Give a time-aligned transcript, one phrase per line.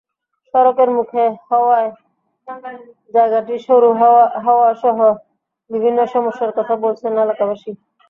[0.53, 1.89] সড়কের মুখে হওয়ায়
[3.13, 3.89] জায়গাটি সরু
[4.45, 4.97] হওয়াসহ
[5.69, 7.71] বিভিন্ন সমস্যার কথা বলছেন এলাকাবাসী।